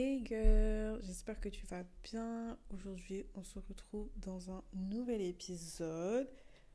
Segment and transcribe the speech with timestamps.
[0.00, 2.56] Hey girl, j'espère que tu vas bien.
[2.70, 6.30] Aujourd'hui, on se retrouve dans un nouvel épisode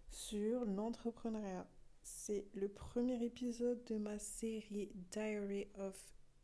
[0.10, 1.66] sur l'entrepreneuriat.
[2.02, 5.98] C'est le premier épisode de ma série Diary of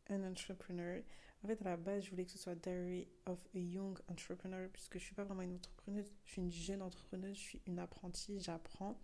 [0.09, 1.03] an Entrepreneur.
[1.43, 4.69] En fait, à la base, je voulais que ce soit Diary of a Young Entrepreneur,
[4.71, 7.61] puisque je ne suis pas vraiment une entrepreneuse, je suis une jeune entrepreneuse, je suis
[7.67, 8.97] une apprentie, j'apprends.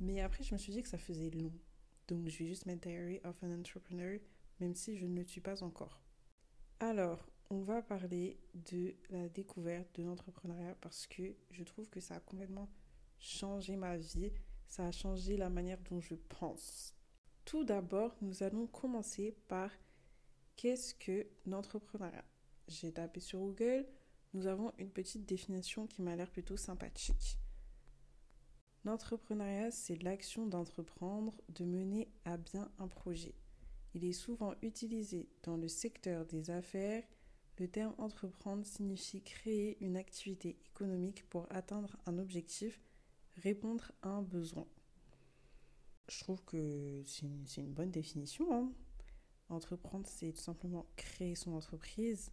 [0.00, 1.52] Mais après, je me suis dit que ça faisait long.
[2.08, 4.18] Donc, je vais juste mettre Diary of an Entrepreneur,
[4.60, 6.00] même si je ne le suis pas encore.
[6.82, 12.14] Alors, on va parler de la découverte de l'entrepreneuriat parce que je trouve que ça
[12.14, 12.70] a complètement
[13.18, 14.32] changé ma vie,
[14.66, 16.94] ça a changé la manière dont je pense.
[17.44, 19.70] Tout d'abord, nous allons commencer par
[20.56, 22.24] qu'est-ce que l'entrepreneuriat?
[22.66, 23.86] J'ai tapé sur Google,
[24.32, 27.36] nous avons une petite définition qui m'a l'air plutôt sympathique.
[28.86, 33.34] L'entrepreneuriat, c'est l'action d'entreprendre, de mener à bien un projet.
[33.94, 37.02] Il est souvent utilisé dans le secteur des affaires.
[37.58, 42.80] Le terme entreprendre signifie créer une activité économique pour atteindre un objectif,
[43.36, 44.66] répondre à un besoin.
[46.08, 48.52] Je trouve que c'est une, bonne définition.
[48.54, 48.72] Hein.
[49.48, 52.32] Entreprendre, c'est tout simplement créer son entreprise,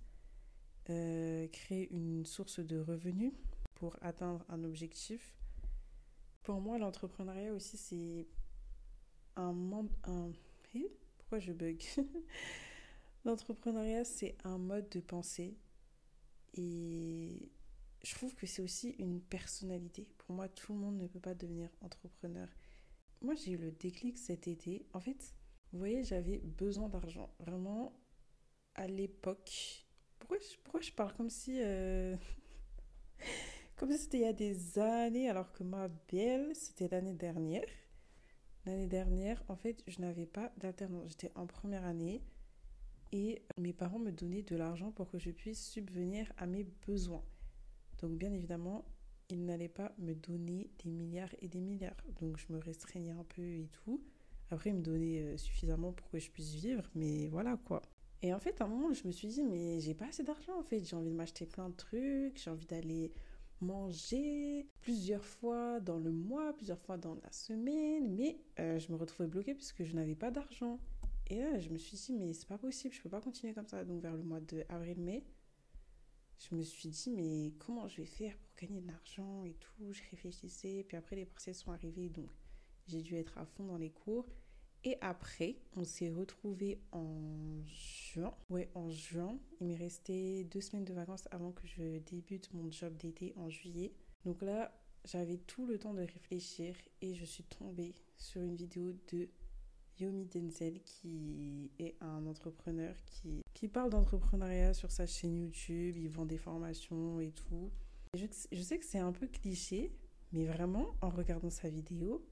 [0.90, 3.34] euh, créer une source de revenus
[3.76, 5.36] pour atteindre un objectif.
[6.44, 8.28] Pour moi, l'entrepreneuriat aussi, c'est
[9.36, 9.54] un,
[10.06, 10.32] un,
[11.28, 11.84] pourquoi je bug
[13.26, 15.58] L'entrepreneuriat, c'est un mode de pensée
[16.54, 17.52] et
[18.02, 20.08] je trouve que c'est aussi une personnalité.
[20.20, 22.48] Pour moi, tout le monde ne peut pas devenir entrepreneur.
[23.22, 24.86] Moi, j'ai eu le déclic cet été.
[24.94, 25.34] En fait,
[25.74, 27.30] vous voyez, j'avais besoin d'argent.
[27.40, 28.00] Vraiment,
[28.76, 29.86] à l'époque.
[30.20, 31.62] Pourquoi, pourquoi je parle comme si.
[31.62, 32.16] Euh,
[33.76, 37.68] comme si c'était il y a des années, alors que ma belle, c'était l'année dernière.
[38.68, 41.08] L'année dernière, en fait, je n'avais pas d'alternance.
[41.08, 42.22] J'étais en première année
[43.14, 47.24] et mes parents me donnaient de l'argent pour que je puisse subvenir à mes besoins.
[48.02, 48.84] Donc, bien évidemment,
[49.30, 51.96] ils n'allaient pas me donner des milliards et des milliards.
[52.20, 54.02] Donc, je me restreignais un peu et tout.
[54.52, 57.82] Après, ils me donnaient euh, suffisamment pour que je puisse vivre, mais voilà quoi.
[58.22, 60.60] Et en fait, à un moment, je me suis dit, mais j'ai pas assez d'argent
[60.60, 60.84] en fait.
[60.84, 63.14] J'ai envie de m'acheter plein de trucs, j'ai envie d'aller
[63.62, 68.98] manger plusieurs fois dans le mois, plusieurs fois dans la semaine, mais euh, je me
[68.98, 70.80] retrouvais bloquée puisque je n'avais pas d'argent.
[71.30, 73.68] Et là, je me suis dit, mais c'est pas possible, je peux pas continuer comme
[73.68, 73.84] ça.
[73.84, 75.26] Donc, vers le mois de avril-mai,
[76.40, 79.92] je me suis dit, mais comment je vais faire pour gagner de l'argent et tout?
[79.92, 82.30] Je réfléchissais, puis après, les partiels sont arrivés, donc
[82.88, 84.26] j'ai dû être à fond dans les cours.
[84.84, 88.34] Et après, on s'est retrouvés en juin.
[88.50, 89.38] Ouais, en juin.
[89.60, 93.50] Il m'est resté deux semaines de vacances avant que je débute mon job d'été en
[93.50, 93.94] juillet.
[94.24, 94.72] Donc là,
[95.06, 99.30] j'avais tout le temps de réfléchir et je suis tombée sur une vidéo de
[100.00, 105.98] Yomi Denzel qui est un entrepreneur qui, qui parle d'entrepreneuriat sur sa chaîne YouTube.
[105.98, 107.72] Il vend des formations et tout.
[108.14, 109.92] je, je sais que c'est un peu cliché,
[110.32, 112.26] mais vraiment, en regardant sa vidéo,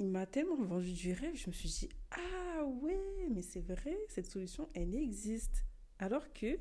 [0.00, 3.96] il m'a tellement vendu du rêve, je me suis dit, ah ouais, mais c'est vrai,
[4.08, 5.66] cette solution, elle existe.
[5.98, 6.58] Alors que,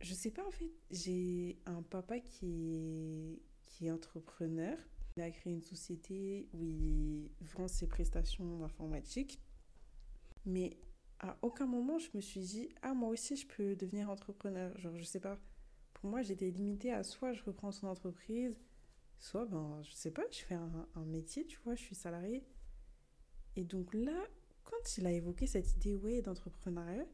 [0.00, 4.76] je sais pas, en fait, j'ai un papa qui est, qui est entrepreneur.
[5.16, 9.40] Il a créé une société où il vend ses prestations informatiques.
[10.46, 10.78] Mais
[11.20, 14.76] à aucun moment, je me suis dit, ah, moi aussi, je peux devenir entrepreneur.
[14.78, 15.38] Genre, je sais pas.
[15.94, 18.58] Pour moi, j'étais limitée à soit je reprends son entreprise,
[19.20, 22.44] soit, ben, je sais pas, je fais un, métier, tu vois, je suis salarié.
[23.56, 24.26] Et donc là,
[24.64, 27.06] quand il a évoqué cette idée, ouais, d'entrepreneuriat,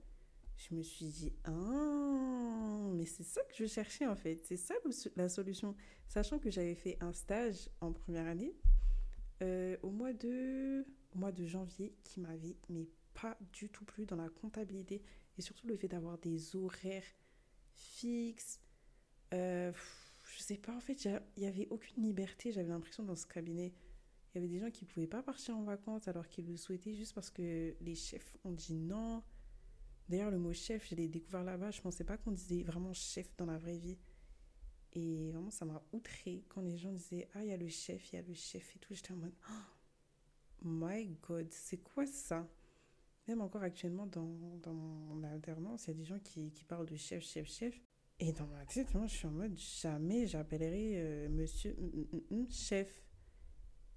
[0.56, 4.74] je me suis dit, ah, mais c'est ça que je cherchais en fait, c'est ça
[5.16, 5.74] la solution.
[6.08, 8.54] Sachant que j'avais fait un stage en première année
[9.42, 14.06] euh, au, mois de, au mois de janvier qui m'avait mais pas du tout plu
[14.06, 15.02] dans la comptabilité
[15.36, 17.04] et surtout le fait d'avoir des horaires
[17.74, 18.60] fixes.
[19.34, 19.72] Euh,
[20.26, 22.52] je sais pas, en fait, il n'y avait aucune liberté.
[22.52, 23.72] J'avais l'impression dans ce cabinet,
[24.36, 26.56] il y avait des gens qui ne pouvaient pas partir en vacances alors qu'ils le
[26.56, 29.22] souhaitaient juste parce que les chefs ont dit non.
[30.08, 31.70] D'ailleurs, le mot chef, je l'ai découvert là-bas.
[31.70, 33.98] Je ne pensais pas qu'on disait vraiment chef dans la vraie vie.
[34.92, 38.12] Et vraiment, ça m'a outré quand les gens disaient Ah, il y a le chef,
[38.12, 38.94] il y a le chef et tout.
[38.94, 42.46] J'étais en mode Oh my god, c'est quoi ça?
[43.28, 46.86] Même encore actuellement, dans, dans mon alternance, il y a des gens qui, qui parlent
[46.86, 47.80] de chef, chef, chef.
[48.18, 52.42] Et dans ma tête, moi, je suis en mode jamais j'appellerai euh, monsieur mm, mm,
[52.42, 53.02] mm, chef.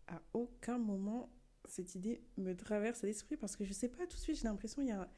[0.07, 1.31] À aucun moment,
[1.65, 4.81] cette idée me traverse l'esprit parce que je sais pas, tout de suite, j'ai l'impression
[4.81, 5.09] qu'il y a,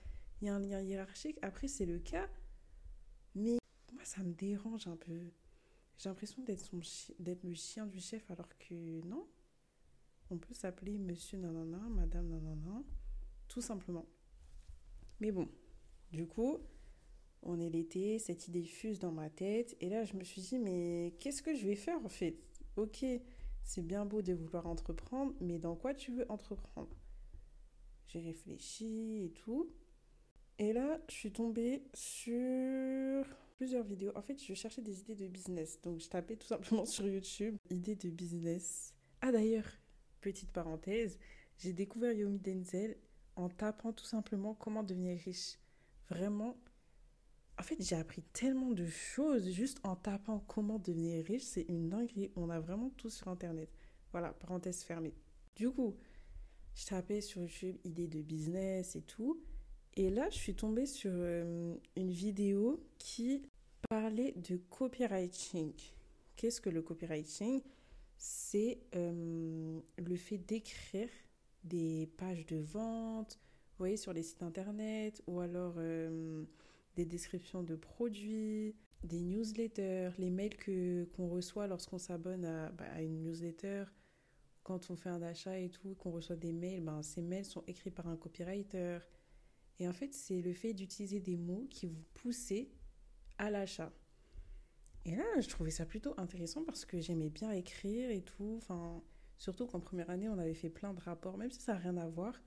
[0.42, 1.40] y a un lien hiérarchique.
[1.42, 2.30] Après, c'est le cas,
[3.34, 3.58] mais
[3.94, 5.32] moi, ça me dérange un peu.
[5.98, 6.70] J'ai l'impression d'être,
[7.20, 9.28] d'être le chien du chef alors que non.
[10.30, 12.84] On peut s'appeler monsieur nanana, madame nanana,
[13.48, 14.06] tout simplement.
[15.20, 15.50] Mais bon,
[16.12, 16.60] Du coup,
[17.44, 19.76] on est l'été, cette idée fuse dans ma tête.
[19.82, 22.38] Et là, je me suis dit, mais qu'est-ce que je vais faire en fait?
[22.76, 23.06] Ok,
[23.64, 26.96] c'est bien beau de vouloir entreprendre, mais dans quoi tu veux entreprendre?
[28.08, 29.72] J'ai réfléchi et tout.
[30.60, 34.12] Et là, je suis tombée sur plusieurs vidéos.
[34.16, 35.80] En fait, je cherchais des idées de business.
[35.82, 38.94] Donc, je tapais tout simplement sur YouTube idées de business.
[39.22, 39.66] Ah, d'ailleurs,
[40.20, 41.18] petite parenthèse,
[41.58, 42.98] j'ai découvert Yomi Denzel
[43.36, 45.58] en tapant tout simplement comment devenir riche.
[46.10, 46.58] Vraiment,
[47.62, 51.44] en fait, j'ai appris tellement de choses juste en tapant comment devenir riche.
[51.44, 52.32] C'est une dinguerie.
[52.36, 53.70] On a vraiment tout sur Internet.
[54.12, 55.14] Voilà, parenthèse fermée.
[55.56, 55.96] Du coup,
[56.74, 59.44] je tapais sur YouTube idées de business et tout.
[59.94, 63.44] Et là, je suis tombée sur euh, une vidéo qui
[63.88, 65.74] parlait de copywriting.
[66.38, 67.62] Qu'est-ce que le copywriting
[68.18, 71.10] C'est euh, le fait d'écrire
[71.64, 73.38] des pages de vente,
[73.74, 76.44] vous voyez, sur les sites internet, ou alors euh,
[76.96, 83.02] des descriptions de produits, des newsletters, les mails que qu'on reçoit lorsqu'on s'abonne à, bah,
[83.02, 83.86] une newsletter,
[84.64, 87.64] quand on fait un achat et tout, qu'on reçoit des mails, ben, ces mails sont
[87.68, 89.00] écrits par un copywriter.
[89.80, 92.54] Et en fait, c'est le fait d'utiliser des mots qui vous poussent
[93.38, 93.92] à l'achat.
[95.06, 98.56] Et là, je trouvais ça plutôt intéressant parce que j'aimais bien écrire et tout.
[98.58, 99.02] Enfin,
[99.38, 101.98] surtout qu'en première année, on avait fait plein de rapports, même si ça n'a rien
[101.98, 102.40] à voir.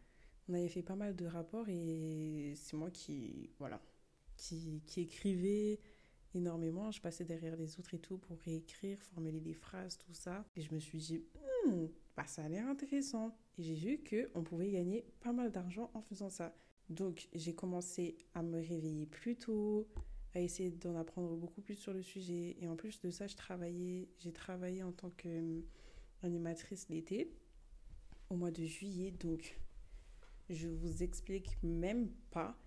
[0.49, 3.83] On avait fait pas mal de rapports et c'est moi qui, voilà,
[4.37, 5.81] qui, écrivait
[6.35, 6.91] énormément.
[6.91, 10.45] Je passais derrière les autres et tout pour réécrire, formuler des phrases, tout ça.
[10.57, 11.25] Et je me suis dit,
[11.67, 11.87] hmm,
[12.17, 13.37] bah, ça a l'air intéressant.
[13.59, 16.55] Et j'ai vu qu'on pouvait gagner pas mal d'argent en faisant ça.
[16.91, 19.89] Donc, j'ai commencé à me réveiller plus tôt,
[20.35, 22.57] à essayer d'en apprendre beaucoup plus sur le sujet.
[22.61, 27.31] Et en plus de ça, je travaillais, j'ai travaillé en tant qu'animatrice l'été,
[28.29, 29.13] au mois de juillet.
[29.13, 29.59] Donc,
[30.51, 32.59] je vous explique même pas.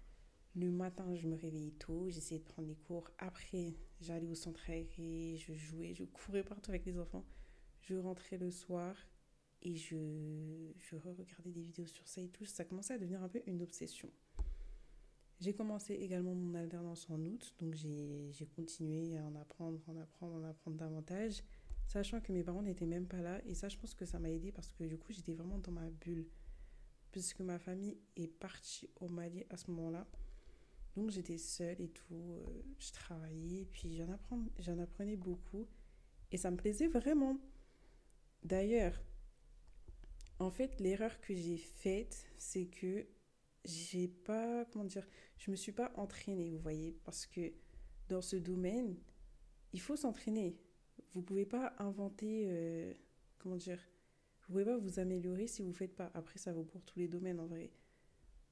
[0.59, 3.11] Le matin, je me réveillais tôt, j'essayais de prendre des cours.
[3.19, 7.23] Après, j'allais au centre aéré, je jouais, je courais partout avec les enfants.
[7.81, 8.95] Je rentrais le soir,
[9.61, 12.45] et je, je regardais des vidéos sur ça et tout.
[12.45, 14.09] Ça commençait à devenir un peu une obsession.
[15.39, 20.37] J'ai commencé également mon alternance en août, donc j'ai continué à en apprendre, en apprendre,
[20.37, 21.43] en apprendre davantage,
[21.85, 23.45] sachant que mes parents n'étaient même pas là.
[23.45, 25.71] Et ça, je pense que ça m'a aidé parce que du coup, j'étais vraiment dans
[25.71, 26.25] ma bulle,
[27.11, 30.07] puisque ma famille est partie au Mali à ce moment-là.
[30.97, 34.01] Donc j'étais seule et tout, euh, je travaillais, puis
[34.57, 35.67] j'en apprenais beaucoup,
[36.31, 37.39] et ça me plaisait vraiment.
[38.43, 38.99] D'ailleurs,
[40.39, 43.05] en fait, l'erreur que j'ai faite, c'est que
[43.63, 45.07] j'ai pas, comment dire,
[45.37, 47.53] je me suis pas entraînée, vous voyez, parce que
[48.09, 48.97] dans ce domaine,
[49.73, 50.57] il faut s'entraîner.
[51.13, 52.91] Vous pouvez pas inventer, euh,
[53.37, 53.79] comment dire,
[54.39, 56.09] vous pouvez pas vous améliorer si vous faites pas.
[56.15, 57.69] Après, ça vaut pour tous les domaines en vrai.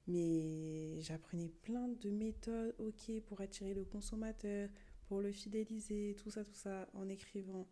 [0.07, 4.69] Mais j'apprenais plein de méthodes, ok, pour attirer le consommateur,
[5.07, 7.67] pour le fidéliser, tout ça, tout ça, en écrivant.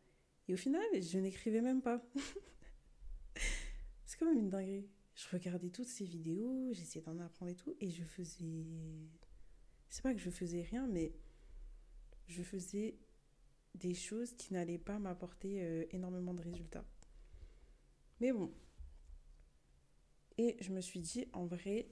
[0.48, 2.04] Et au final, je n'écrivais même pas.
[4.06, 4.90] C'est quand même une dinguerie.
[5.16, 8.66] Je regardais toutes ces vidéos, j'essayais d'en apprendre et tout, et je faisais.
[9.90, 11.14] C'est pas que je faisais rien, mais
[12.28, 12.98] je faisais
[13.76, 16.86] des choses qui n'allaient pas m'apporter euh, énormément de résultats.
[18.20, 18.52] Mais bon.
[20.38, 21.88] Et je me suis dit, en vrai,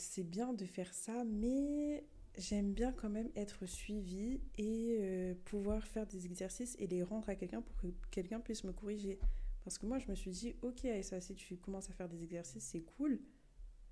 [0.00, 2.04] c'est bien de faire ça, mais
[2.36, 7.28] j'aime bien quand même être suivie et euh, pouvoir faire des exercices et les rendre
[7.28, 9.18] à quelqu'un pour que quelqu'un puisse me corriger.
[9.64, 12.22] Parce que moi, je me suis dit, ok, ça, si tu commences à faire des
[12.22, 13.20] exercices, c'est cool,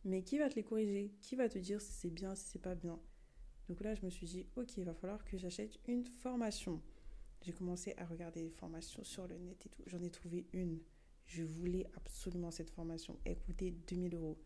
[0.05, 1.13] mais qui va te les corriger?
[1.21, 2.99] Qui va te dire si c'est bien, si c'est pas bien?
[3.69, 6.81] Donc là, je me suis dit, ok, il va falloir que j'achète une formation.
[7.43, 9.83] J'ai commencé à regarder des formations sur le net et tout.
[9.87, 10.81] J'en ai trouvé une.
[11.27, 13.19] Je voulais absolument cette formation.
[13.25, 14.39] Elle coûtait 2000 euros.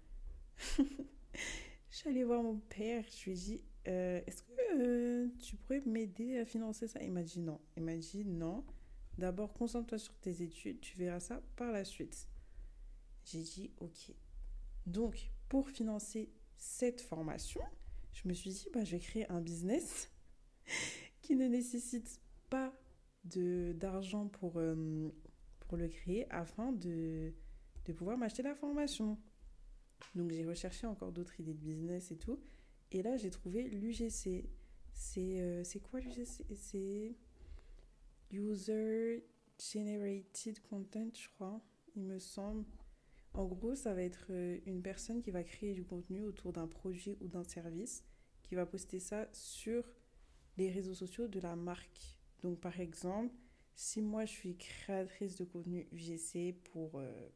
[0.78, 3.04] Je suis allée voir mon père.
[3.10, 7.02] Je lui ai dit, euh, est-ce que euh, tu pourrais m'aider à financer ça?
[7.02, 7.60] Il m'a dit non.
[7.76, 8.64] Il m'a dit non.
[9.18, 12.28] D'abord, concentre-toi sur tes études, tu verras ça par la suite.
[13.24, 14.12] J'ai dit ok.
[14.86, 17.60] Donc, pour financer cette formation,
[18.12, 20.10] je me suis dit, bah, je vais créer un business
[21.22, 22.72] qui ne nécessite pas
[23.24, 25.08] d'argent pour, euh,
[25.60, 27.32] pour le créer afin de,
[27.84, 29.18] de pouvoir m'acheter la formation.
[30.14, 32.40] Donc, j'ai recherché encore d'autres idées de business et tout.
[32.90, 34.48] Et là, j'ai trouvé l'UGC.
[34.92, 37.16] C'est euh, quoi l'UGC C'est
[38.30, 39.24] User
[39.58, 41.60] Generated Content, je crois,
[41.94, 42.64] il me semble.
[43.34, 46.66] En gros, ça va être euh, une personne qui va créer du contenu autour d'un
[46.66, 48.04] projet ou d'un service,
[48.42, 49.84] qui va poster ça sur
[50.58, 52.18] les réseaux sociaux de la marque.
[52.42, 53.34] Donc, par exemple,
[53.74, 57.28] si moi je suis créatrice de contenu UGC pour, euh,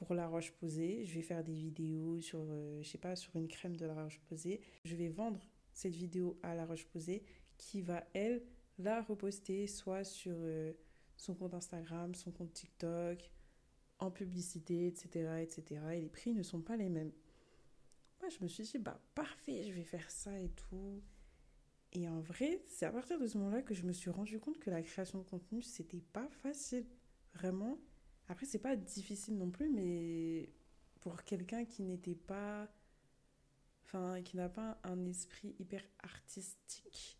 [0.00, 1.04] pour la roche posée.
[1.04, 3.94] Je vais faire des vidéos sur, euh, je sais pas, sur une crème de la
[3.94, 4.60] roche posée.
[4.84, 5.40] Je vais vendre
[5.72, 7.22] cette vidéo à la roche posée
[7.56, 8.42] qui va, elle,
[8.78, 10.72] la reposter soit sur euh,
[11.16, 13.30] son compte Instagram, son compte TikTok,
[13.98, 15.82] en publicité, etc., etc.
[15.94, 17.12] Et les prix ne sont pas les mêmes.
[18.20, 21.02] Moi, je me suis dit, bah parfait, je vais faire ça et tout.
[21.92, 24.58] Et en vrai, c'est à partir de ce moment-là que je me suis rendu compte
[24.58, 26.86] que la création de contenu, c'était pas facile.
[27.34, 27.78] Vraiment.
[28.30, 30.48] Après, c'est pas difficile non plus, mais
[31.00, 32.68] pour quelqu'un qui n'était pas.
[33.84, 37.18] Enfin, qui n'a pas un esprit hyper artistique,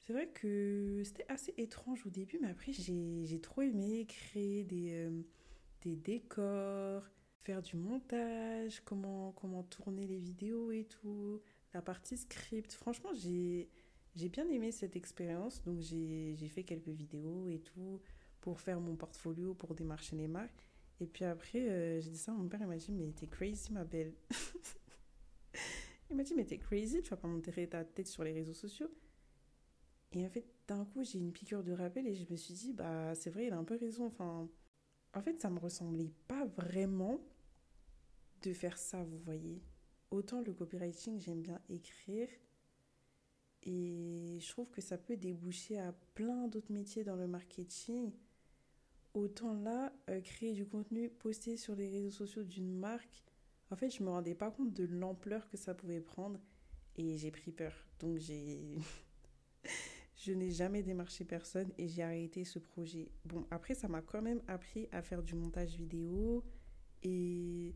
[0.00, 4.90] c'est vrai que c'était assez étrange au début, mais après, j'ai trop aimé créer des,
[4.92, 5.22] euh,
[5.82, 12.72] des décors, faire du montage, comment, comment tourner les vidéos et tout, la partie script.
[12.72, 13.68] Franchement, j'ai
[14.16, 15.62] bien aimé cette expérience.
[15.62, 18.00] Donc, j'ai fait quelques vidéos et tout
[18.44, 20.68] pour faire mon portfolio, pour démarcher les marques.
[21.00, 23.26] Et puis après, euh, j'ai dit ça à mon père, il m'a dit, mais t'es
[23.26, 24.12] crazy, ma belle.
[26.10, 28.52] il m'a dit, mais t'es crazy, tu vas pas monter ta tête sur les réseaux
[28.52, 28.90] sociaux.
[30.12, 32.74] Et en fait, d'un coup, j'ai une piqûre de rappel et je me suis dit,
[32.74, 34.04] bah, c'est vrai, il a un peu raison.
[34.08, 34.46] Enfin,
[35.14, 37.18] en fait, ça me ressemblait pas vraiment
[38.42, 39.62] de faire ça, vous voyez.
[40.10, 42.28] Autant le copywriting, j'aime bien écrire.
[43.62, 48.12] Et je trouve que ça peut déboucher à plein d'autres métiers dans le marketing.
[49.14, 53.24] Autant là, euh, créer du contenu posté sur les réseaux sociaux d'une marque,
[53.70, 56.40] en fait, je me rendais pas compte de l'ampleur que ça pouvait prendre
[56.96, 57.72] et j'ai pris peur.
[58.00, 58.78] Donc j'ai
[60.16, 63.10] je n'ai jamais démarché personne et j'ai arrêté ce projet.
[63.24, 66.44] Bon, après ça m'a quand même appris à faire du montage vidéo
[67.02, 67.74] et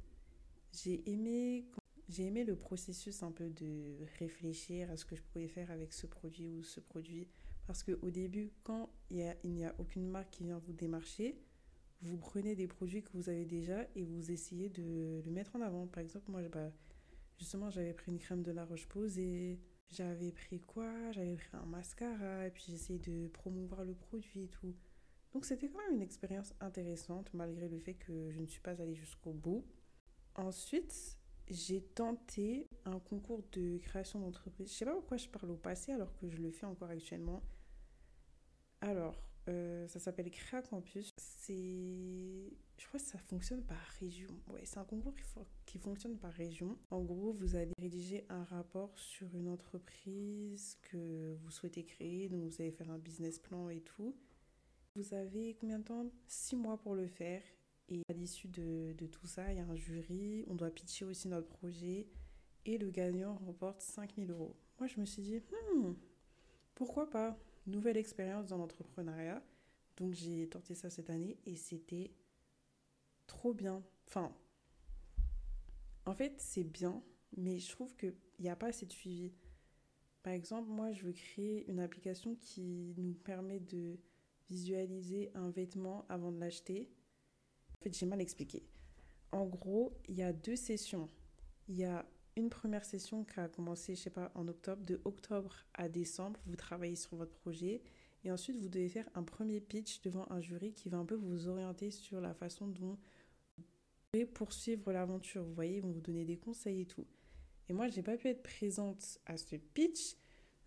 [0.73, 1.67] j'ai aimé
[2.09, 5.93] j'ai aimé le processus un peu de réfléchir à ce que je pouvais faire avec
[5.93, 7.29] ce produit ou ce produit
[7.69, 11.39] parce qu'au début, quand il n'y a, aucune marque qui vient vous démarcher,
[12.01, 15.61] vous prenez des produits que vous avez déjà et vous essayez de le mettre en
[15.61, 15.87] avant.
[15.87, 16.73] Par exemple, moi, bah,
[17.37, 19.59] justement, j'avais pris une crème de la Roche-Posay,
[19.91, 21.13] j'avais pris quoi?
[21.13, 24.75] J'avais pris un mascara et puis j'essayais de promouvoir le produit et tout.
[25.35, 28.81] Donc c'était quand même une expérience intéressante malgré le fait que je ne suis pas
[28.81, 29.67] allée jusqu'au bout.
[30.37, 34.73] Ensuite, j'ai tenté un concours de création d'entreprise.
[34.73, 37.43] Je sais pas pourquoi je parle au passé alors que je le fais encore actuellement.
[38.81, 39.17] Alors,
[39.49, 41.11] euh, ça s'appelle Créa Campus.
[41.17, 42.53] C'est.
[42.77, 44.29] Je crois que ça fonctionne par région.
[44.49, 45.15] Ouais, c'est un concours
[45.67, 46.79] qui, fonctionne par région.
[46.91, 52.29] En gros, vous allez rédiger un rapport sur une entreprise que vous souhaitez créer.
[52.29, 54.15] Donc, vous allez faire un business plan et tout.
[54.95, 56.07] Vous avez combien de temps?
[56.27, 57.43] Six mois pour le faire.
[57.89, 60.45] Et à l'issue de, de, tout ça, il y a un jury.
[60.49, 62.07] On doit pitcher aussi notre projet.
[62.65, 64.55] Et le gagnant remporte 5000 euros.
[64.79, 65.95] Moi, je me suis dit, hmm,
[66.75, 67.37] pourquoi pas?
[67.71, 69.43] Nouvelle expérience dans l'entrepreneuriat.
[69.97, 72.13] Donc j'ai tenté ça cette année et c'était
[73.27, 73.83] trop bien.
[74.07, 74.33] Enfin,
[76.07, 77.03] en fait, c'est bien,
[77.37, 79.33] mais je trouve qu'il n'y a pas assez de suivi.
[80.23, 83.99] Par exemple, moi, je veux créer une application qui nous permet de
[84.49, 86.91] visualiser un vêtement avant de l'acheter.
[87.79, 88.65] En fait, j'ai mal expliqué.
[89.33, 91.09] En gros, il y a deux sessions.
[91.69, 92.07] Il y a
[92.39, 94.83] une première session qui a commencé, je sais pas, en octobre.
[94.85, 97.83] De octobre à décembre, vous travaillez sur votre projet.
[98.25, 101.15] Et ensuite, vous devez faire un premier pitch devant un jury qui va un peu
[101.15, 102.97] vous orienter sur la façon dont
[103.57, 103.65] vous
[104.13, 105.45] pouvez poursuivre l'aventure.
[105.45, 107.07] Vous voyez, ils vont vous donner des conseils et tout.
[107.69, 110.17] Et moi, je n'ai pas pu être présente à ce pitch.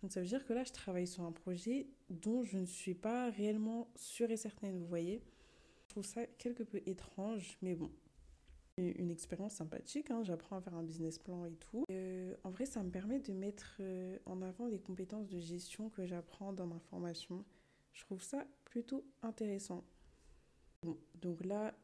[0.02, 2.94] Donc, ça veut dire que là, je travaille sur un projet dont je ne suis
[2.94, 4.78] pas réellement sûre et certaine.
[4.78, 5.22] Vous voyez,
[5.84, 7.90] je trouve ça quelque peu étrange, mais bon,
[8.78, 10.10] une expérience sympathique.
[10.10, 10.22] Hein.
[10.22, 11.84] J'apprends à faire un business plan et tout.
[11.90, 15.90] Euh, en vrai, ça me permet de mettre euh, en avant les compétences de gestion
[15.90, 17.44] que j'apprends dans ma formation.
[17.92, 19.84] Je trouve ça plutôt intéressant.
[21.20, 21.74] Donc là,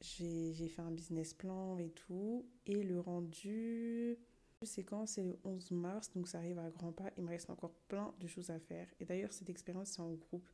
[0.00, 2.46] j'ai fait un business plan et tout.
[2.66, 4.18] Et le rendu,
[4.62, 7.10] c'est quand C'est le 11 mars, donc ça arrive à grands pas.
[7.16, 8.88] Il me reste encore plein de choses à faire.
[8.98, 10.48] Et d'ailleurs, cette expérience, c'est en groupe.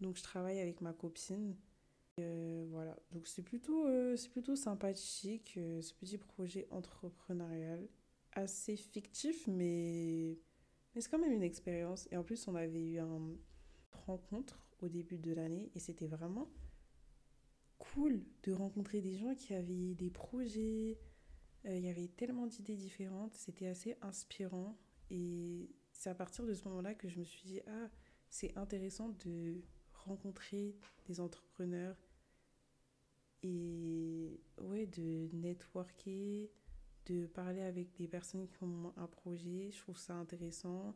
[0.00, 1.56] Donc je travaille avec ma copine.
[2.18, 7.86] Euh, voilà, donc c'est plutôt, euh, plutôt sympathique euh, ce petit projet entrepreneurial,
[8.32, 10.38] assez fictif, mais,
[10.94, 12.08] mais c'est quand même une expérience.
[12.10, 13.36] Et en plus, on avait eu une
[13.92, 16.50] rencontre au début de l'année et c'était vraiment
[17.78, 20.98] cool de rencontrer des gens qui avaient des projets.
[21.64, 24.78] Il y avait tellement d'idées différentes, c'était assez inspirant.
[25.10, 27.90] Et c'est à partir de ce moment-là que je me suis dit, ah,
[28.30, 31.96] c'est intéressant de rencontrer des entrepreneurs
[33.42, 36.50] et ouais, de networker,
[37.06, 39.70] de parler avec des personnes qui ont un projet.
[39.70, 40.94] Je trouve ça intéressant.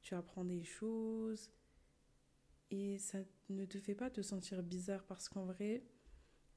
[0.00, 1.50] Tu apprends des choses
[2.70, 3.18] et ça
[3.50, 5.84] ne te fait pas te sentir bizarre parce qu'en vrai,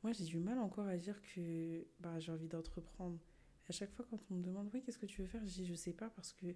[0.01, 3.20] moi, j'ai du mal encore à dire que bah, j'ai envie d'entreprendre.
[3.67, 5.65] À chaque fois, quand on me demande, oui, qu'est-ce que tu veux faire, je dis,
[5.65, 6.53] je sais pas, parce que je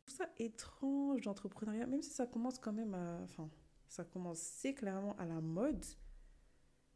[0.00, 3.20] trouve ça étrange d'entrepreneuriat, même si ça commence quand même à.
[3.22, 3.48] Enfin,
[3.88, 5.84] ça commence, c'est clairement à la mode.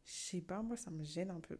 [0.07, 1.59] Je sais pas, moi, ça me gêne un peu.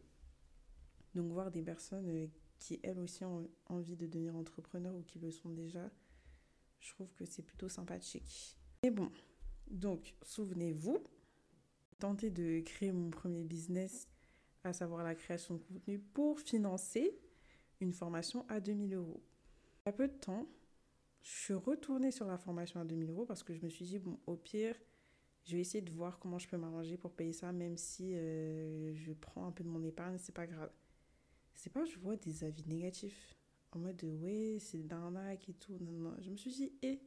[1.14, 2.26] Donc, voir des personnes euh,
[2.58, 5.90] qui, elles aussi, ont envie de devenir entrepreneurs ou qui le sont déjà,
[6.80, 8.58] je trouve que c'est plutôt sympathique.
[8.82, 9.10] Mais bon,
[9.70, 10.98] donc, souvenez-vous,
[11.98, 14.08] tenter de créer mon premier business,
[14.64, 17.20] à savoir la création de contenu, pour financer
[17.80, 19.22] une formation à 2000 euros.
[19.84, 20.48] Il y a peu de temps,
[21.20, 23.98] je suis retournée sur la formation à 2000 euros parce que je me suis dit,
[23.98, 24.74] bon, au pire,
[25.48, 28.94] je vais essayer de voir comment je peux m'arranger pour payer ça, même si euh,
[28.94, 30.70] je prends un peu de mon épargne, c'est pas grave.
[31.54, 33.34] C'est pas, je vois des avis négatifs
[33.72, 35.78] en mode, ouais, c'est d'arnaque et tout.
[35.80, 37.00] Non, non, je me suis dit, et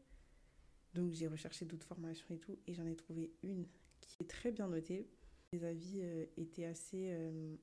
[0.95, 3.67] donc j'ai recherché d'autres formations et tout, et j'en ai trouvé une
[3.99, 5.07] qui est très bien notée.
[5.53, 7.55] Les avis euh, étaient assez euh,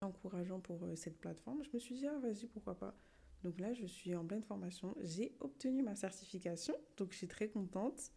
[0.00, 1.62] encourageants pour cette plateforme.
[1.62, 2.96] Je me suis dit, ah vas-y, pourquoi pas.
[3.44, 4.96] Donc là, je suis en pleine formation.
[5.00, 8.10] J'ai obtenu ma certification, donc je suis très contente.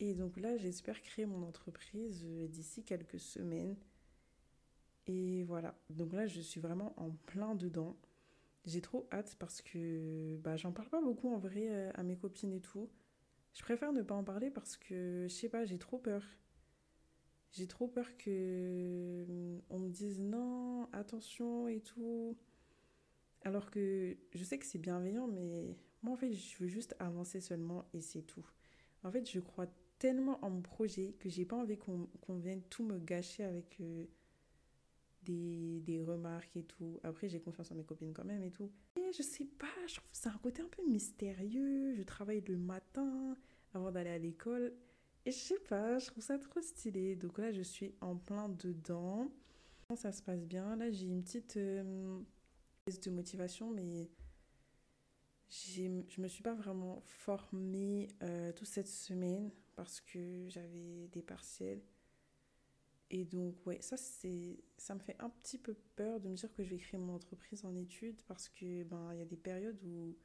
[0.00, 3.76] Et donc là, j'espère créer mon entreprise d'ici quelques semaines.
[5.06, 5.74] Et voilà.
[5.90, 7.96] Donc là, je suis vraiment en plein dedans.
[8.64, 12.52] J'ai trop hâte parce que bah, j'en parle pas beaucoup en vrai à mes copines
[12.52, 12.88] et tout.
[13.54, 16.22] Je préfère ne pas en parler parce que, je sais pas, j'ai trop peur.
[17.52, 22.36] J'ai trop peur que hum, on me dise non, attention et tout.
[23.42, 27.40] Alors que je sais que c'est bienveillant, mais moi en fait, je veux juste avancer
[27.40, 28.46] seulement et c'est tout.
[29.02, 29.66] En fait, je crois
[29.98, 34.06] tellement en projet que j'ai pas envie qu'on vienne tout me gâcher avec euh,
[35.22, 37.00] des, des, remarques et tout.
[37.02, 38.70] Après, j'ai confiance en mes copines quand même et tout.
[38.96, 41.94] Et je sais pas, je trouve c'est un côté un peu mystérieux.
[41.94, 43.36] Je travaille le matin
[43.74, 44.72] avant d'aller à l'école.
[45.26, 47.16] Et je sais pas, je trouve ça trop stylé.
[47.16, 49.30] Donc là, je suis en plein dedans.
[49.94, 50.76] Ça se passe bien?
[50.76, 52.20] Là, j'ai une petite euh,
[52.86, 54.10] de motivation, mais
[55.48, 61.80] je me suis pas vraiment formée euh, toute cette semaine parce que j'avais des partiels.
[63.10, 66.52] Et donc, ouais, ça, c'est, ça me fait un petit peu peur de me dire
[66.52, 69.80] que je vais créer mon entreprise en études parce que, ben, y a des périodes
[69.84, 70.16] où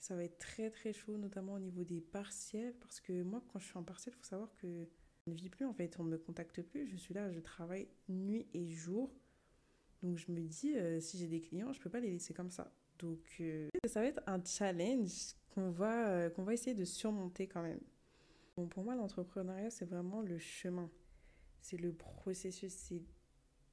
[0.00, 3.60] ça va être très très chaud, notamment au niveau des partiels, parce que moi, quand
[3.60, 4.88] je suis en partiel, il faut savoir que
[5.28, 7.38] je ne vis plus, en fait, on ne me contacte plus, je suis là, je
[7.38, 9.14] travaille nuit et jour.
[10.02, 12.34] Donc je me dis, euh, si j'ai des clients, je ne peux pas les laisser
[12.34, 12.72] comme ça.
[12.98, 17.46] Donc euh, ça va être un challenge qu'on va, euh, qu'on va essayer de surmonter
[17.46, 17.80] quand même.
[18.58, 20.90] Bon, pour moi, l'entrepreneuriat, c'est vraiment le chemin.
[21.60, 22.72] C'est le processus,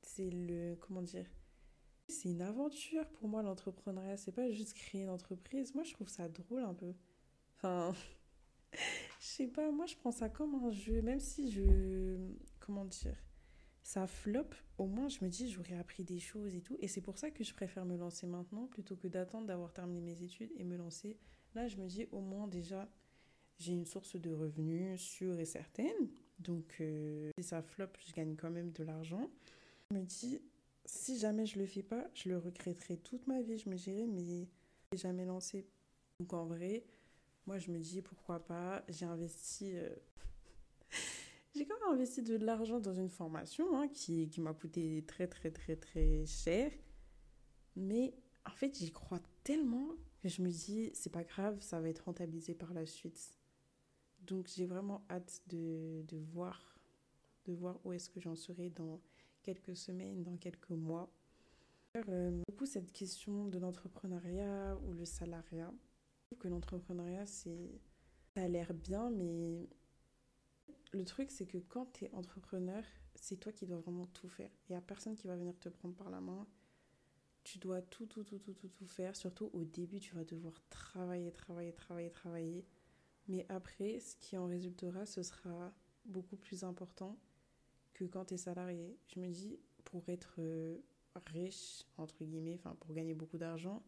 [0.03, 0.75] c'est, le...
[0.75, 1.25] Comment dire
[2.07, 5.73] c'est une aventure pour moi l'entrepreneuriat, c'est pas juste créer une entreprise.
[5.73, 6.93] Moi je trouve ça drôle un peu.
[7.55, 7.95] Enfin,
[8.73, 12.15] je sais pas, moi je prends ça comme un jeu, même si je.
[12.59, 13.17] Comment dire
[13.81, 16.77] Ça flop, au moins je me dis j'aurais appris des choses et tout.
[16.79, 19.99] Et c'est pour ça que je préfère me lancer maintenant plutôt que d'attendre d'avoir terminé
[19.99, 21.17] mes études et me lancer.
[21.55, 22.87] Là je me dis au moins déjà
[23.59, 26.09] j'ai une source de revenus sûre et certaine.
[26.39, 29.29] Donc euh, si ça flop, je gagne quand même de l'argent.
[29.91, 30.41] Je me dis
[30.85, 33.57] si jamais je le fais pas, je le regretterai toute ma vie.
[33.57, 34.47] Je me dirai, mais j'ai
[34.93, 35.67] jamais lancé.
[36.19, 36.85] Donc en vrai,
[37.45, 38.83] moi je me dis pourquoi pas.
[38.89, 39.71] J'ai investi.
[39.75, 39.89] Euh,
[41.55, 45.27] j'ai quand même investi de l'argent dans une formation hein, qui, qui m'a coûté très
[45.27, 46.71] très très très cher.
[47.75, 48.13] Mais
[48.45, 49.89] en fait, j'y crois tellement
[50.21, 53.37] que je me dis, c'est pas grave, ça va être rentabilisé par la suite.
[54.25, 56.79] Donc j'ai vraiment hâte de, de voir,
[57.45, 58.99] de voir où est-ce que j'en serai dans
[59.43, 61.09] quelques semaines, dans quelques mois.
[62.09, 65.71] Euh, beaucoup cette question de l'entrepreneuriat ou le salariat.
[65.71, 67.79] Je trouve que l'entrepreneuriat, c'est
[68.35, 69.69] ça a l'air bien, mais
[70.91, 72.83] le truc, c'est que quand tu es entrepreneur,
[73.15, 74.49] c'est toi qui dois vraiment tout faire.
[74.67, 76.45] Il n'y a personne qui va venir te prendre par la main.
[77.43, 79.15] Tu dois tout, tout, tout, tout, tout, tout faire.
[79.15, 82.65] Surtout au début, tu vas devoir travailler, travailler, travailler, travailler.
[83.27, 85.73] Mais après, ce qui en résultera, ce sera
[86.05, 87.17] beaucoup plus important
[87.93, 88.97] que quand tu es salarié.
[89.07, 90.77] Je me dis, pour être euh,
[91.27, 93.81] riche, entre guillemets, enfin pour gagner beaucoup d'argent,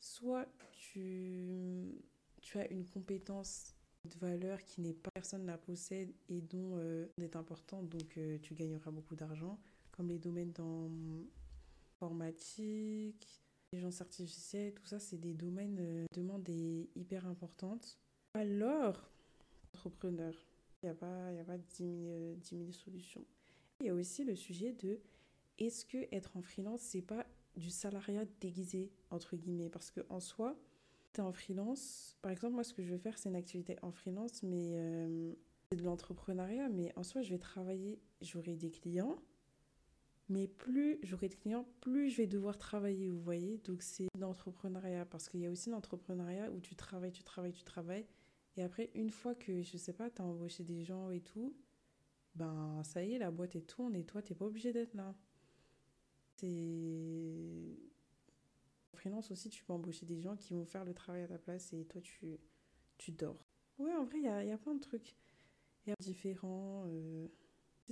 [0.00, 2.04] soit tu,
[2.42, 7.06] tu as une compétence de valeur qui n'est pas personne la possède et dont euh,
[7.20, 9.58] est importante, donc euh, tu gagneras beaucoup d'argent,
[9.90, 10.90] comme les domaines dans
[12.00, 13.45] informatique,
[13.80, 17.98] gens artificielle, tout ça, c'est des domaines, euh, demande est hyper importante.
[18.34, 19.10] Alors,
[19.74, 20.34] entrepreneur,
[20.82, 23.24] il n'y a pas, y a pas 10 000, 10 000 solutions.
[23.80, 25.00] Il y a aussi le sujet de
[25.58, 29.70] est-ce que être en freelance, c'est pas du salariat déguisé, entre guillemets?
[29.70, 30.56] Parce qu'en soi,
[31.14, 32.16] tu es en freelance.
[32.22, 35.32] Par exemple, moi, ce que je veux faire, c'est une activité en freelance, mais euh,
[35.70, 36.68] c'est de l'entrepreneuriat.
[36.68, 39.16] Mais en soi, je vais travailler, j'aurai des clients,
[40.28, 43.58] Mais plus j'aurai de clients, plus je vais devoir travailler, vous voyez.
[43.58, 47.64] Donc c'est l'entrepreneuriat, parce qu'il y a aussi l'entrepreneuriat où tu travailles, tu travailles, tu
[47.64, 48.06] travailles.
[48.56, 51.54] Et après, une fois que, je sais pas, tu as embauché des gens et tout,
[52.34, 55.14] ben ça y est, la boîte est tourne et toi, t'es pas obligé d'être là.
[56.36, 57.78] C'est...
[58.92, 61.38] En freelance aussi, tu peux embaucher des gens qui vont faire le travail à ta
[61.38, 62.38] place et toi, tu,
[62.98, 63.46] tu dors.
[63.78, 65.16] Ouais, en vrai, il y a, plein de trucs.
[65.86, 66.84] Il y a différents...
[66.86, 67.28] Euh,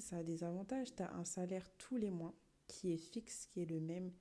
[0.00, 0.94] ça a des avantages.
[0.94, 2.34] Tu as un salaire tous les mois
[2.66, 4.12] qui est fixe, qui est le même.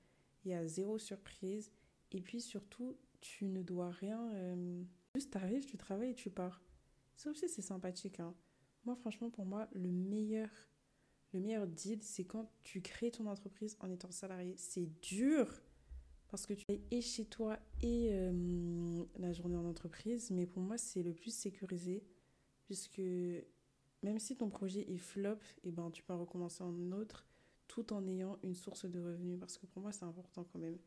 [0.45, 1.71] Il y a zéro surprise.
[2.11, 4.31] Et puis surtout, tu ne dois rien...
[4.33, 4.83] Euh,
[5.15, 6.61] juste, tu arrives, tu travailles et tu pars.
[7.15, 8.19] Ça aussi, c'est sympathique.
[8.19, 8.35] Hein.
[8.85, 10.49] Moi, franchement, pour moi, le meilleur,
[11.31, 14.55] le meilleur deal, c'est quand tu crées ton entreprise en étant salarié.
[14.57, 15.61] C'est dur
[16.27, 20.31] parce que tu es chez toi et euh, la journée en entreprise.
[20.31, 22.03] Mais pour moi, c'est le plus sécurisé
[22.65, 23.01] puisque
[24.03, 27.25] même si ton projet est flop, et eh ben, tu peux recommencer en autre
[27.67, 29.39] tout en ayant une source de revenus.
[29.39, 30.77] Parce que pour moi, c'est important quand même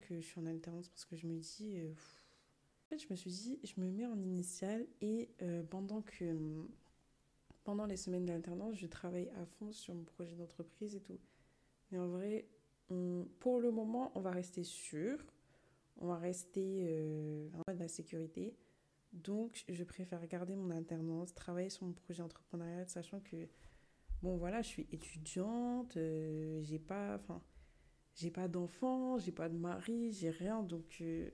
[0.00, 1.78] que je suis en alternance parce que je me dis...
[1.78, 6.02] Euh, en fait, je me suis dit, je me mets en initial et euh, pendant
[6.02, 6.64] que
[7.64, 11.18] pendant les semaines d'alternance, je travaille à fond sur mon projet d'entreprise et tout.
[11.90, 12.46] Mais en vrai,
[13.40, 15.18] pour le moment, on va rester sûr.
[15.98, 18.54] On va rester euh, en mode de la sécurité.
[19.16, 23.48] Donc, je préfère garder mon alternance, travailler sur mon projet entrepreneurial, sachant que,
[24.22, 27.42] bon, voilà, je suis étudiante, euh, j'ai pas, enfin,
[28.14, 31.30] j'ai pas d'enfant, j'ai pas de mari, j'ai rien, donc, euh,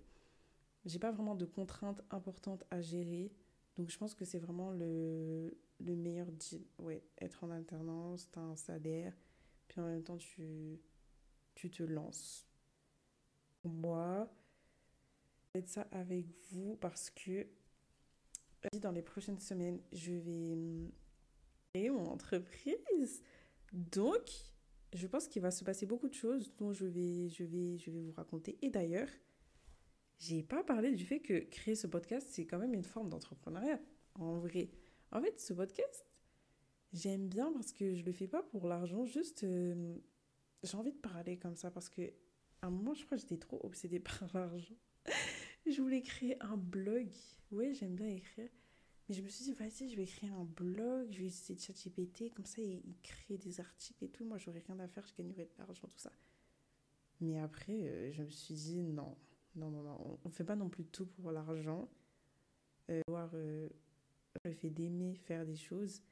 [0.84, 3.32] j'ai pas vraiment de contraintes importantes à gérer.
[3.76, 6.64] Donc, je pense que c'est vraiment le, le meilleur deal.
[6.78, 9.14] Ouais, être en alternance, tu as un salaire,
[9.66, 10.80] puis en même temps, tu,
[11.54, 12.46] tu te lances.
[13.64, 14.32] Moi,
[15.54, 17.46] je vais ça avec vous parce que
[18.80, 20.90] dans les prochaines semaines, je vais hum,
[21.72, 23.22] créer mon entreprise.
[23.72, 24.28] Donc,
[24.92, 27.90] je pense qu'il va se passer beaucoup de choses dont je vais, je vais, je
[27.90, 28.58] vais vous raconter.
[28.62, 29.08] Et d'ailleurs,
[30.18, 33.80] j'ai pas parlé du fait que créer ce podcast, c'est quand même une forme d'entrepreneuriat.
[34.14, 34.70] En vrai,
[35.10, 36.06] en fait, ce podcast,
[36.92, 39.96] j'aime bien parce que je le fais pas pour l'argent, juste euh,
[40.62, 42.02] j'ai envie de parler comme ça parce que
[42.60, 44.76] à un moment, je crois que j'étais trop obsédée par l'argent.
[45.70, 47.08] Je voulais créer un blog.
[47.50, 48.48] Oui, j'aime bien écrire.
[49.08, 52.32] Mais je me suis dit, vas-y, je vais créer un blog, je vais de ChatGPT,
[52.34, 54.24] comme ça, il, crée des articles et tout.
[54.24, 56.12] Moi, j'aurais rien à faire, je gagnerais de l'argent, tout ça.
[57.20, 59.16] Mais après, euh, je me suis dit, non,
[59.56, 61.88] non, non, non, on ne fait pas non plus tout pour l'argent.
[62.90, 63.68] Euh, voir euh,
[64.44, 66.02] le fait d'aimer faire des choses.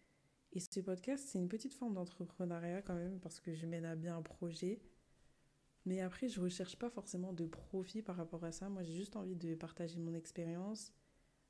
[0.53, 3.95] Et ce podcast, c'est une petite forme d'entrepreneuriat quand même, parce que je mène à
[3.95, 4.81] bien un projet.
[5.87, 8.69] Mais après, je recherche pas forcément de profit par rapport à ça.
[8.69, 10.93] Moi, j'ai juste envie de partager mon expérience,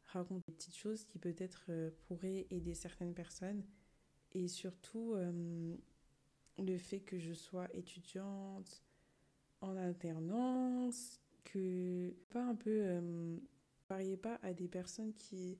[0.04, 3.64] raconter des petites choses qui peut-être euh, pourraient aider certaines personnes.
[4.32, 5.76] Et surtout, euh,
[6.58, 8.82] le fait que je sois étudiante
[9.60, 12.82] en alternance, que pas un peu...
[12.84, 13.36] Euh,
[14.22, 15.58] pas à des personnes qui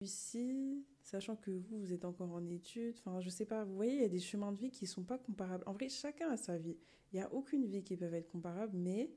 [0.00, 3.94] Ici, sachant que vous, vous êtes encore en études, enfin, je sais pas, vous voyez,
[3.94, 5.64] il y a des chemins de vie qui sont pas comparables.
[5.66, 6.76] En vrai, chacun a sa vie.
[7.12, 9.10] Il n'y a aucune vie qui peut être comparable, mais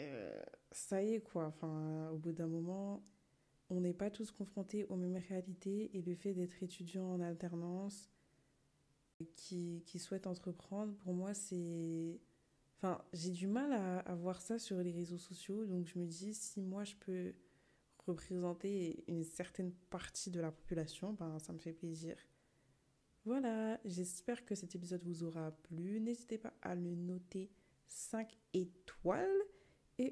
[0.00, 1.46] euh, ça y est, quoi.
[1.46, 3.04] Enfin, au bout d'un moment,
[3.70, 8.10] on n'est pas tous confrontés aux mêmes réalités et le fait d'être étudiant en alternance,
[9.36, 12.20] qui, qui souhaite entreprendre, pour moi, c'est.
[12.78, 16.04] Enfin, j'ai du mal à, à voir ça sur les réseaux sociaux, donc je me
[16.04, 17.32] dis, si moi je peux
[18.06, 22.16] représenter une certaine partie de la population, ben, ça me fait plaisir.
[23.24, 26.00] Voilà, j'espère que cet épisode vous aura plu.
[26.00, 27.50] N'hésitez pas à le noter
[27.86, 29.42] 5 étoiles